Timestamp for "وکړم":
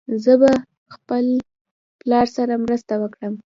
3.01-3.33